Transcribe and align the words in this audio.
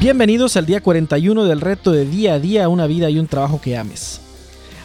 Bienvenidos 0.00 0.56
al 0.56 0.64
día 0.64 0.80
41 0.80 1.44
del 1.44 1.60
reto 1.60 1.92
de 1.92 2.06
día 2.06 2.32
a 2.32 2.38
día, 2.38 2.70
una 2.70 2.86
vida 2.86 3.10
y 3.10 3.18
un 3.18 3.26
trabajo 3.26 3.60
que 3.60 3.76
ames. 3.76 4.22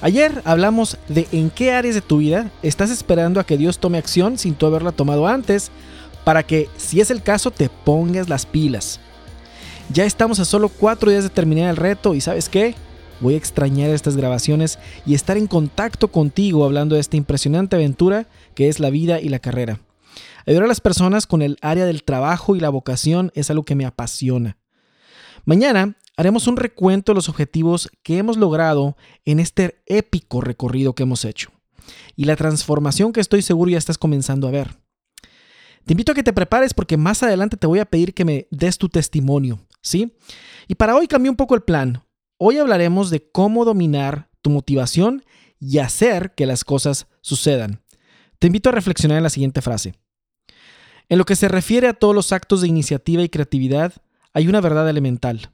Ayer 0.00 0.42
hablamos 0.44 0.98
de 1.06 1.28
en 1.30 1.50
qué 1.50 1.70
áreas 1.70 1.94
de 1.94 2.00
tu 2.00 2.16
vida 2.16 2.50
estás 2.64 2.90
esperando 2.90 3.38
a 3.38 3.46
que 3.46 3.56
Dios 3.56 3.78
tome 3.78 3.98
acción 3.98 4.38
sin 4.38 4.56
tú 4.56 4.66
haberla 4.66 4.90
tomado 4.90 5.28
antes, 5.28 5.70
para 6.24 6.42
que, 6.42 6.68
si 6.76 7.00
es 7.00 7.12
el 7.12 7.22
caso, 7.22 7.52
te 7.52 7.68
pongas 7.68 8.28
las 8.28 8.44
pilas. 8.44 8.98
Ya 9.88 10.04
estamos 10.04 10.40
a 10.40 10.44
solo 10.44 10.68
cuatro 10.68 11.12
días 11.12 11.22
de 11.22 11.30
terminar 11.30 11.70
el 11.70 11.76
reto 11.76 12.16
y 12.16 12.20
sabes 12.20 12.48
qué? 12.48 12.74
Voy 13.20 13.34
a 13.34 13.38
extrañar 13.38 13.90
estas 13.90 14.16
grabaciones 14.16 14.80
y 15.06 15.14
estar 15.14 15.36
en 15.36 15.46
contacto 15.46 16.08
contigo 16.08 16.64
hablando 16.64 16.96
de 16.96 17.00
esta 17.00 17.16
impresionante 17.16 17.76
aventura 17.76 18.26
que 18.56 18.68
es 18.68 18.80
la 18.80 18.90
vida 18.90 19.20
y 19.20 19.28
la 19.28 19.38
carrera. 19.38 19.78
Ayudar 20.44 20.64
a 20.64 20.68
las 20.68 20.80
personas 20.80 21.28
con 21.28 21.40
el 21.40 21.56
área 21.60 21.86
del 21.86 22.02
trabajo 22.02 22.56
y 22.56 22.60
la 22.60 22.68
vocación 22.68 23.30
es 23.36 23.48
algo 23.48 23.62
que 23.62 23.76
me 23.76 23.86
apasiona. 23.86 24.56
Mañana 25.44 25.96
haremos 26.16 26.46
un 26.46 26.56
recuento 26.56 27.12
de 27.12 27.16
los 27.16 27.28
objetivos 27.28 27.90
que 28.02 28.18
hemos 28.18 28.36
logrado 28.36 28.96
en 29.24 29.40
este 29.40 29.82
épico 29.86 30.40
recorrido 30.40 30.94
que 30.94 31.02
hemos 31.02 31.24
hecho 31.24 31.50
y 32.16 32.24
la 32.24 32.36
transformación 32.36 33.12
que 33.12 33.20
estoy 33.20 33.42
seguro 33.42 33.70
ya 33.70 33.78
estás 33.78 33.98
comenzando 33.98 34.48
a 34.48 34.50
ver. 34.50 34.76
Te 35.84 35.92
invito 35.92 36.12
a 36.12 36.14
que 36.14 36.22
te 36.22 36.32
prepares 36.32 36.72
porque 36.72 36.96
más 36.96 37.22
adelante 37.22 37.58
te 37.58 37.66
voy 37.66 37.78
a 37.78 37.84
pedir 37.84 38.14
que 38.14 38.24
me 38.24 38.48
des 38.50 38.78
tu 38.78 38.88
testimonio, 38.88 39.60
¿sí? 39.82 40.16
Y 40.66 40.76
para 40.76 40.96
hoy 40.96 41.06
cambié 41.06 41.28
un 41.28 41.36
poco 41.36 41.54
el 41.54 41.62
plan. 41.62 42.02
Hoy 42.38 42.56
hablaremos 42.56 43.10
de 43.10 43.30
cómo 43.30 43.66
dominar 43.66 44.30
tu 44.40 44.48
motivación 44.48 45.24
y 45.60 45.78
hacer 45.78 46.34
que 46.34 46.46
las 46.46 46.64
cosas 46.64 47.06
sucedan. 47.20 47.82
Te 48.38 48.46
invito 48.46 48.70
a 48.70 48.72
reflexionar 48.72 49.18
en 49.18 49.24
la 49.24 49.30
siguiente 49.30 49.60
frase. 49.60 49.94
En 51.10 51.18
lo 51.18 51.26
que 51.26 51.36
se 51.36 51.48
refiere 51.48 51.86
a 51.86 51.92
todos 51.92 52.14
los 52.14 52.32
actos 52.32 52.62
de 52.62 52.68
iniciativa 52.68 53.22
y 53.22 53.28
creatividad, 53.28 53.92
hay 54.34 54.48
una 54.48 54.60
verdad 54.60 54.88
elemental, 54.88 55.52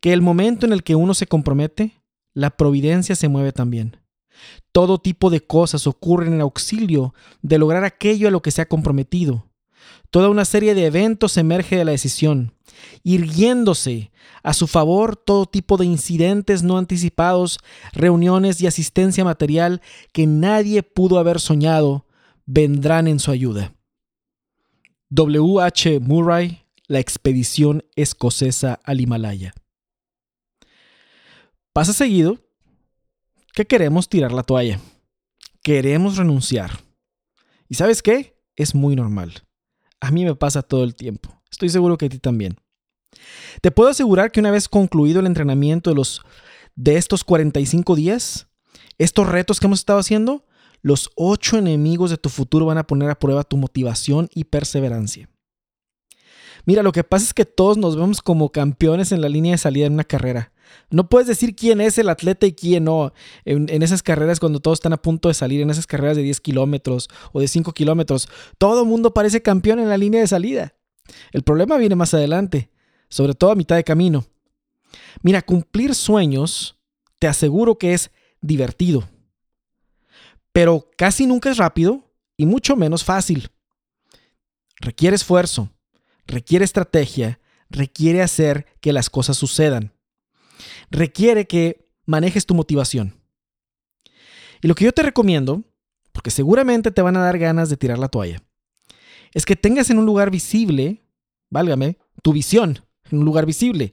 que 0.00 0.12
el 0.12 0.22
momento 0.22 0.66
en 0.66 0.72
el 0.72 0.82
que 0.82 0.96
uno 0.96 1.14
se 1.14 1.26
compromete, 1.26 2.02
la 2.34 2.56
providencia 2.56 3.14
se 3.14 3.28
mueve 3.28 3.52
también. 3.52 3.98
Todo 4.72 4.98
tipo 4.98 5.30
de 5.30 5.40
cosas 5.40 5.86
ocurren 5.86 6.34
en 6.34 6.40
auxilio 6.40 7.14
de 7.42 7.58
lograr 7.58 7.84
aquello 7.84 8.28
a 8.28 8.30
lo 8.30 8.42
que 8.42 8.50
se 8.50 8.62
ha 8.62 8.68
comprometido. 8.68 9.46
Toda 10.10 10.28
una 10.28 10.44
serie 10.44 10.74
de 10.74 10.86
eventos 10.86 11.36
emerge 11.36 11.76
de 11.76 11.84
la 11.84 11.92
decisión, 11.92 12.54
irguiéndose 13.02 14.10
a 14.42 14.52
su 14.52 14.66
favor 14.66 15.16
todo 15.16 15.46
tipo 15.46 15.76
de 15.76 15.86
incidentes 15.86 16.62
no 16.62 16.78
anticipados, 16.78 17.58
reuniones 17.92 18.60
y 18.60 18.66
asistencia 18.66 19.24
material 19.24 19.80
que 20.12 20.26
nadie 20.26 20.82
pudo 20.82 21.18
haber 21.18 21.40
soñado, 21.40 22.06
vendrán 22.44 23.08
en 23.08 23.18
su 23.18 23.30
ayuda. 23.30 23.74
W. 25.08 25.60
H. 25.60 26.00
Murray 26.00 26.65
la 26.88 27.00
expedición 27.00 27.84
escocesa 27.96 28.80
al 28.84 29.00
Himalaya. 29.00 29.52
Pasa 31.72 31.92
seguido 31.92 32.38
que 33.52 33.66
queremos 33.66 34.08
tirar 34.08 34.32
la 34.32 34.42
toalla. 34.42 34.80
Queremos 35.62 36.16
renunciar. 36.16 36.80
¿Y 37.68 37.74
sabes 37.74 38.02
qué? 38.02 38.40
Es 38.54 38.74
muy 38.74 38.96
normal. 38.96 39.46
A 40.00 40.10
mí 40.10 40.24
me 40.24 40.34
pasa 40.34 40.62
todo 40.62 40.84
el 40.84 40.94
tiempo. 40.94 41.42
Estoy 41.50 41.68
seguro 41.68 41.98
que 41.98 42.06
a 42.06 42.08
ti 42.08 42.18
también. 42.18 42.56
Te 43.60 43.70
puedo 43.70 43.90
asegurar 43.90 44.30
que 44.30 44.40
una 44.40 44.50
vez 44.50 44.68
concluido 44.68 45.20
el 45.20 45.26
entrenamiento 45.26 45.90
de, 45.90 45.96
los, 45.96 46.22
de 46.74 46.96
estos 46.96 47.24
45 47.24 47.96
días, 47.96 48.48
estos 48.98 49.28
retos 49.28 49.58
que 49.58 49.66
hemos 49.66 49.80
estado 49.80 49.98
haciendo, 49.98 50.46
los 50.82 51.10
ocho 51.16 51.58
enemigos 51.58 52.10
de 52.10 52.18
tu 52.18 52.28
futuro 52.28 52.66
van 52.66 52.78
a 52.78 52.86
poner 52.86 53.10
a 53.10 53.18
prueba 53.18 53.42
tu 53.42 53.56
motivación 53.56 54.28
y 54.34 54.44
perseverancia. 54.44 55.28
Mira, 56.66 56.82
lo 56.82 56.92
que 56.92 57.04
pasa 57.04 57.24
es 57.24 57.32
que 57.32 57.44
todos 57.44 57.78
nos 57.78 57.96
vemos 57.96 58.20
como 58.20 58.50
campeones 58.50 59.12
en 59.12 59.20
la 59.20 59.28
línea 59.28 59.52
de 59.52 59.58
salida 59.58 59.86
en 59.86 59.94
una 59.94 60.04
carrera. 60.04 60.52
No 60.90 61.08
puedes 61.08 61.28
decir 61.28 61.54
quién 61.54 61.80
es 61.80 61.96
el 61.96 62.08
atleta 62.08 62.44
y 62.44 62.52
quién 62.52 62.84
no. 62.84 63.12
En, 63.44 63.82
esas 63.82 64.02
carreras, 64.02 64.40
cuando 64.40 64.58
todos 64.58 64.78
están 64.78 64.92
a 64.92 65.00
punto 65.00 65.28
de 65.28 65.34
salir, 65.34 65.60
en 65.60 65.70
esas 65.70 65.86
carreras 65.86 66.16
de 66.16 66.24
10 66.24 66.40
kilómetros 66.40 67.08
o 67.32 67.40
de 67.40 67.46
5 67.46 67.72
kilómetros, 67.72 68.28
todo 68.58 68.84
mundo 68.84 69.14
parece 69.14 69.42
campeón 69.42 69.78
en 69.78 69.88
la 69.88 69.96
línea 69.96 70.20
de 70.20 70.26
salida. 70.26 70.74
El 71.30 71.44
problema 71.44 71.76
viene 71.76 71.94
más 71.94 72.14
adelante, 72.14 72.70
sobre 73.08 73.34
todo 73.34 73.52
a 73.52 73.56
mitad 73.56 73.76
de 73.76 73.84
camino. 73.84 74.26
Mira, 75.22 75.42
cumplir 75.42 75.94
sueños, 75.94 76.76
te 77.20 77.28
aseguro 77.28 77.78
que 77.78 77.94
es 77.94 78.10
divertido. 78.40 79.08
Pero 80.52 80.90
casi 80.96 81.26
nunca 81.26 81.48
es 81.50 81.58
rápido 81.58 82.10
y 82.36 82.46
mucho 82.46 82.74
menos 82.74 83.04
fácil. 83.04 83.50
Requiere 84.80 85.14
esfuerzo, 85.14 85.70
requiere 86.26 86.64
estrategia, 86.64 87.40
requiere 87.70 88.22
hacer 88.22 88.66
que 88.80 88.92
las 88.92 89.10
cosas 89.10 89.36
sucedan. 89.36 89.92
Requiere 90.90 91.46
que 91.46 91.90
manejes 92.06 92.46
tu 92.46 92.54
motivación. 92.54 93.20
Y 94.62 94.68
lo 94.68 94.74
que 94.74 94.84
yo 94.84 94.92
te 94.92 95.02
recomiendo, 95.02 95.64
porque 96.12 96.30
seguramente 96.30 96.90
te 96.90 97.02
van 97.02 97.16
a 97.16 97.22
dar 97.22 97.38
ganas 97.38 97.68
de 97.68 97.76
tirar 97.76 97.98
la 97.98 98.08
toalla, 98.08 98.42
es 99.32 99.44
que 99.44 99.56
tengas 99.56 99.90
en 99.90 99.98
un 99.98 100.06
lugar 100.06 100.30
visible, 100.30 101.02
válgame, 101.50 101.98
tu 102.22 102.32
visión 102.32 102.80
en 103.10 103.18
un 103.18 103.24
lugar 103.24 103.46
visible. 103.46 103.92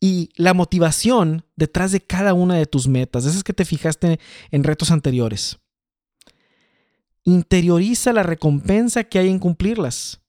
Y 0.00 0.30
la 0.36 0.54
motivación 0.54 1.44
detrás 1.56 1.90
de 1.90 2.00
cada 2.00 2.32
una 2.34 2.54
de 2.54 2.66
tus 2.66 2.86
metas, 2.86 3.24
esas 3.24 3.42
que 3.42 3.52
te 3.52 3.64
fijaste 3.64 4.20
en 4.50 4.64
retos 4.64 4.90
anteriores. 4.90 5.58
Interioriza 7.24 8.12
la 8.12 8.22
recompensa 8.22 9.04
que 9.04 9.18
hay 9.18 9.28
en 9.28 9.40
cumplirlas. 9.40 10.20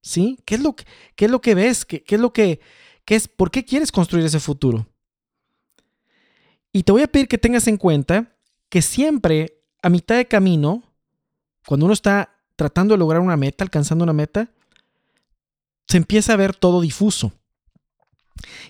¿Sí? 0.00 0.38
¿Qué 0.44 0.54
es 0.56 0.62
lo, 0.62 0.74
qué 1.16 1.24
es 1.24 1.30
lo 1.30 1.40
que 1.40 1.54
ves? 1.54 1.84
¿Qué, 1.84 2.04
es 2.06 2.20
lo 2.20 2.32
que, 2.32 2.60
qué 3.04 3.16
es, 3.16 3.28
¿Por 3.28 3.50
qué 3.50 3.64
quieres 3.64 3.92
construir 3.92 4.24
ese 4.24 4.40
futuro? 4.40 4.86
Y 6.72 6.82
te 6.82 6.92
voy 6.92 7.02
a 7.02 7.08
pedir 7.08 7.28
que 7.28 7.38
tengas 7.38 7.66
en 7.66 7.76
cuenta 7.76 8.36
que 8.68 8.82
siempre 8.82 9.62
a 9.82 9.88
mitad 9.88 10.16
de 10.16 10.28
camino, 10.28 10.82
cuando 11.66 11.86
uno 11.86 11.92
está 11.92 12.36
tratando 12.56 12.94
de 12.94 12.98
lograr 12.98 13.20
una 13.20 13.36
meta, 13.36 13.64
alcanzando 13.64 14.04
una 14.04 14.12
meta, 14.12 14.50
se 15.86 15.96
empieza 15.96 16.34
a 16.34 16.36
ver 16.36 16.54
todo 16.54 16.80
difuso. 16.80 17.32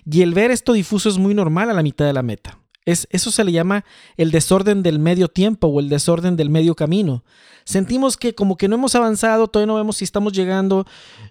Y 0.05 0.21
el 0.21 0.33
ver 0.33 0.51
esto 0.51 0.73
difuso 0.73 1.09
es 1.09 1.17
muy 1.17 1.33
normal 1.33 1.69
a 1.69 1.73
la 1.73 1.83
mitad 1.83 2.05
de 2.05 2.13
la 2.13 2.23
meta 2.23 2.59
eso 2.91 3.31
se 3.31 3.43
le 3.43 3.51
llama 3.51 3.85
el 4.17 4.31
desorden 4.31 4.83
del 4.83 4.99
medio 4.99 5.27
tiempo 5.27 5.67
o 5.67 5.79
el 5.79 5.89
desorden 5.89 6.35
del 6.35 6.49
medio 6.49 6.75
camino. 6.75 7.23
Sentimos 7.65 8.17
que 8.17 8.33
como 8.33 8.57
que 8.57 8.67
no 8.67 8.75
hemos 8.75 8.95
avanzado, 8.95 9.47
todavía 9.47 9.67
no 9.67 9.75
vemos 9.75 9.97
si 9.97 10.03
estamos 10.03 10.33
llegando 10.33 10.85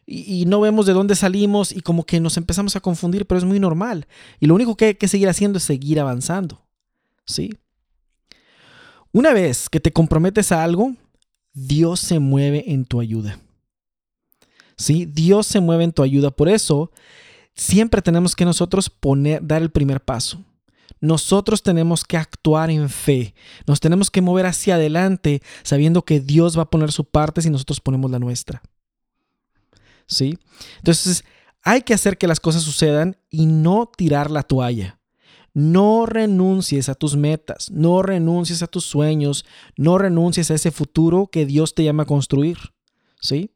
y, 0.06 0.44
no 0.46 0.60
vemos 0.60 0.86
de 0.86 0.92
dónde 0.92 1.16
salimos 1.16 1.72
y 1.72 1.80
como 1.80 2.04
que 2.04 2.20
nos 2.20 2.36
empezamos 2.36 2.76
a 2.76 2.80
confundir, 2.80 3.26
pero 3.26 3.38
es 3.38 3.44
muy 3.44 3.58
normal. 3.58 4.06
Y 4.38 4.46
lo 4.46 4.54
único 4.54 4.76
que 4.76 4.84
hay 4.86 4.94
que 4.94 5.08
seguir 5.08 5.28
haciendo 5.28 5.58
es 5.58 5.64
seguir 5.64 5.98
avanzando. 5.98 6.64
¿Sí? 7.26 7.50
Una 9.12 9.32
vez 9.32 9.69
que 9.69 9.80
te 9.80 9.92
comprometes 9.92 10.52
a 10.52 10.62
algo, 10.62 10.94
Dios 11.52 12.00
se 12.00 12.19
mueve 12.20 12.72
en 12.72 12.84
tu 12.84 13.00
ayuda. 13.00 13.40
¿Sí? 14.76 15.06
Dios 15.06 15.46
se 15.46 15.60
mueve 15.60 15.84
en 15.84 15.92
tu 15.92 16.02
ayuda. 16.02 16.30
Por 16.30 16.48
eso, 16.48 16.92
siempre 17.54 18.00
tenemos 18.00 18.36
que 18.36 18.44
nosotros 18.44 18.88
poner, 18.90 19.44
dar 19.44 19.60
el 19.60 19.70
primer 19.70 20.00
paso 20.00 20.44
nosotros 21.00 21.62
tenemos 21.62 22.04
que 22.04 22.16
actuar 22.16 22.70
en 22.70 22.88
fe. 22.88 23.34
Nos 23.66 23.81
tenemos 23.81 24.10
que 24.10 24.22
mover 24.22 24.47
hacia 24.47 24.75
adelante 24.75 25.42
sabiendo 25.62 26.04
que 26.04 26.20
Dios 26.20 26.59
va 26.59 26.62
a 26.62 26.70
poner 26.70 26.92
su 26.92 27.04
parte 27.04 27.42
si 27.42 27.50
nosotros 27.50 27.81
ponemos 27.81 28.10
la 28.10 28.19
nuestra. 28.19 28.62
¿Sí? 30.06 30.38
Entonces, 30.78 31.25
hay 31.62 31.82
que 31.82 31.94
hacer 31.94 32.19
que 32.19 32.26
las 32.26 32.41
cosas 32.41 32.62
sucedan 32.62 33.16
y 33.31 33.47
no 33.47 33.91
tirar 33.94 34.31
la 34.31 34.42
toalla. 34.42 34.98
No 35.54 36.06
renuncies 36.06 36.88
a 36.88 36.94
tus 36.94 37.16
metas, 37.16 37.70
no 37.70 38.03
renuncies 38.03 38.62
a 38.62 38.66
tus 38.66 38.84
sueños, 38.84 39.44
no 39.76 39.98
renuncies 39.98 40.50
a 40.50 40.54
ese 40.54 40.70
futuro 40.70 41.28
que 41.28 41.47
Dios 41.47 41.75
te 41.75 41.84
llama 41.84 42.04
a 42.04 42.06
construir. 42.06 42.58
¿Sí? 43.20 43.50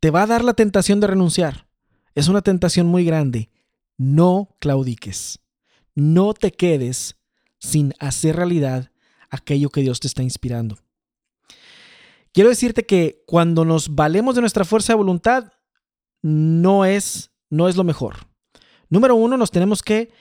Te 0.00 0.10
va 0.10 0.22
a 0.22 0.26
dar 0.26 0.44
la 0.44 0.54
tentación 0.54 1.00
de 1.00 1.08
renunciar. 1.08 1.66
Es 2.14 2.28
una 2.28 2.42
tentación 2.42 2.86
muy 2.86 3.04
grande. 3.04 3.50
No 3.98 4.56
claudiques 4.60 5.39
no 5.94 6.34
te 6.34 6.52
quedes 6.52 7.16
sin 7.58 7.94
hacer 7.98 8.36
realidad 8.36 8.90
aquello 9.30 9.70
que 9.70 9.82
Dios 9.82 10.00
te 10.00 10.06
está 10.06 10.22
inspirando. 10.22 10.78
Quiero 12.32 12.48
decirte 12.48 12.86
que 12.86 13.22
cuando 13.26 13.64
nos 13.64 13.94
valemos 13.94 14.34
de 14.34 14.40
nuestra 14.40 14.64
fuerza 14.64 14.92
de 14.92 14.98
voluntad, 14.98 15.52
no 16.22 16.84
es, 16.84 17.30
no 17.48 17.68
es 17.68 17.76
lo 17.76 17.84
mejor. 17.84 18.26
Número 18.88 19.14
uno, 19.14 19.36
nos 19.36 19.50
tenemos 19.50 19.82
que 19.82 20.12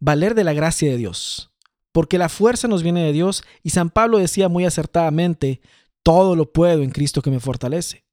valer 0.00 0.34
de 0.34 0.44
la 0.44 0.52
gracia 0.52 0.90
de 0.90 0.96
Dios, 0.96 1.50
porque 1.92 2.18
la 2.18 2.28
fuerza 2.28 2.68
nos 2.68 2.82
viene 2.82 3.02
de 3.04 3.12
Dios 3.12 3.42
y 3.62 3.70
San 3.70 3.90
Pablo 3.90 4.18
decía 4.18 4.48
muy 4.48 4.64
acertadamente, 4.64 5.60
todo 6.02 6.36
lo 6.36 6.52
puedo 6.52 6.82
en 6.82 6.90
Cristo 6.90 7.22
que 7.22 7.30
me 7.30 7.40
fortalece. 7.40 8.04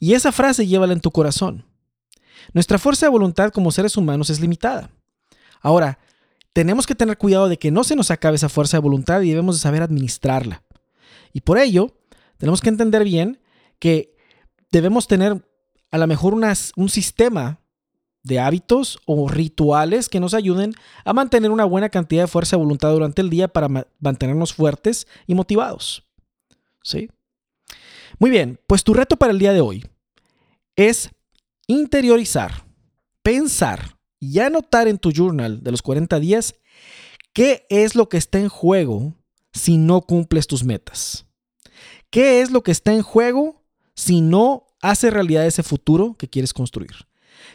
Y 0.00 0.14
esa 0.14 0.32
frase 0.32 0.66
llévala 0.66 0.92
en 0.92 1.00
tu 1.00 1.10
corazón. 1.10 1.64
Nuestra 2.52 2.78
fuerza 2.78 3.06
de 3.06 3.10
voluntad 3.10 3.50
como 3.50 3.72
seres 3.72 3.96
humanos 3.96 4.30
es 4.30 4.40
limitada. 4.40 4.90
Ahora, 5.66 5.98
tenemos 6.52 6.86
que 6.86 6.94
tener 6.94 7.18
cuidado 7.18 7.48
de 7.48 7.58
que 7.58 7.72
no 7.72 7.82
se 7.82 7.96
nos 7.96 8.12
acabe 8.12 8.36
esa 8.36 8.48
fuerza 8.48 8.76
de 8.76 8.82
voluntad 8.82 9.20
y 9.22 9.30
debemos 9.30 9.56
de 9.56 9.62
saber 9.62 9.82
administrarla. 9.82 10.62
Y 11.32 11.40
por 11.40 11.58
ello, 11.58 11.98
tenemos 12.38 12.60
que 12.60 12.68
entender 12.68 13.02
bien 13.02 13.40
que 13.80 14.14
debemos 14.70 15.08
tener 15.08 15.44
a 15.90 15.98
lo 15.98 16.06
mejor 16.06 16.34
un 16.34 16.88
sistema 16.88 17.58
de 18.22 18.38
hábitos 18.38 19.00
o 19.06 19.26
rituales 19.26 20.08
que 20.08 20.20
nos 20.20 20.34
ayuden 20.34 20.72
a 21.04 21.12
mantener 21.12 21.50
una 21.50 21.64
buena 21.64 21.88
cantidad 21.88 22.22
de 22.22 22.28
fuerza 22.28 22.54
de 22.54 22.62
voluntad 22.62 22.92
durante 22.92 23.20
el 23.20 23.28
día 23.28 23.48
para 23.48 23.66
mantenernos 23.98 24.54
fuertes 24.54 25.08
y 25.26 25.34
motivados. 25.34 26.04
¿Sí? 26.84 27.10
Muy 28.20 28.30
bien, 28.30 28.60
pues 28.68 28.84
tu 28.84 28.94
reto 28.94 29.16
para 29.16 29.32
el 29.32 29.40
día 29.40 29.52
de 29.52 29.62
hoy 29.62 29.84
es 30.76 31.10
interiorizar, 31.66 32.64
pensar 33.24 33.95
y 34.20 34.38
anotar 34.38 34.88
en 34.88 34.98
tu 34.98 35.12
journal 35.12 35.62
de 35.62 35.70
los 35.70 35.82
40 35.82 36.18
días 36.20 36.54
qué 37.32 37.66
es 37.68 37.94
lo 37.94 38.08
que 38.08 38.16
está 38.16 38.38
en 38.38 38.48
juego 38.48 39.14
si 39.52 39.76
no 39.76 40.02
cumples 40.02 40.46
tus 40.46 40.64
metas. 40.64 41.26
¿Qué 42.10 42.40
es 42.40 42.50
lo 42.50 42.62
que 42.62 42.72
está 42.72 42.92
en 42.92 43.02
juego 43.02 43.64
si 43.94 44.20
no 44.20 44.66
haces 44.80 45.12
realidad 45.12 45.46
ese 45.46 45.62
futuro 45.62 46.16
que 46.18 46.28
quieres 46.28 46.52
construir? 46.52 46.92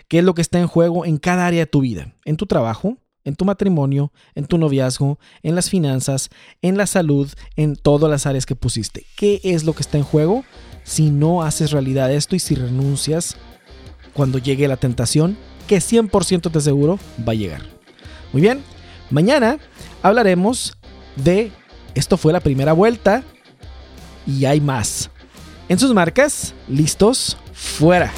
¿Qué 0.07 0.19
es 0.19 0.23
lo 0.23 0.35
que 0.35 0.41
está 0.41 0.59
en 0.59 0.67
juego 0.67 1.05
en 1.05 1.17
cada 1.17 1.47
área 1.47 1.61
de 1.61 1.67
tu 1.67 1.81
vida? 1.81 2.13
En 2.25 2.37
tu 2.37 2.45
trabajo, 2.45 2.97
en 3.23 3.35
tu 3.35 3.45
matrimonio, 3.45 4.11
en 4.35 4.45
tu 4.45 4.57
noviazgo, 4.57 5.19
en 5.43 5.55
las 5.55 5.69
finanzas, 5.69 6.29
en 6.61 6.77
la 6.77 6.87
salud, 6.87 7.31
en 7.55 7.75
todas 7.75 8.09
las 8.09 8.25
áreas 8.25 8.45
que 8.45 8.55
pusiste. 8.55 9.05
¿Qué 9.15 9.39
es 9.43 9.63
lo 9.63 9.73
que 9.73 9.81
está 9.81 9.97
en 9.97 10.03
juego 10.03 10.43
si 10.83 11.11
no 11.11 11.43
haces 11.43 11.71
realidad 11.71 12.11
esto 12.11 12.35
y 12.35 12.39
si 12.39 12.55
renuncias 12.55 13.37
cuando 14.13 14.39
llegue 14.39 14.67
la 14.67 14.77
tentación, 14.77 15.37
que 15.71 15.77
100% 15.77 16.51
te 16.51 16.57
aseguro 16.57 16.99
va 17.25 17.31
a 17.31 17.35
llegar? 17.35 17.61
Muy 18.33 18.41
bien, 18.41 18.61
mañana 19.09 19.57
hablaremos 20.03 20.77
de 21.15 21.49
esto 21.95 22.17
fue 22.17 22.33
la 22.33 22.41
primera 22.41 22.73
vuelta 22.73 23.23
y 24.27 24.43
hay 24.43 24.59
más. 24.59 25.09
En 25.69 25.79
sus 25.79 25.93
marcas, 25.93 26.53
listos, 26.67 27.37
fuera. 27.53 28.11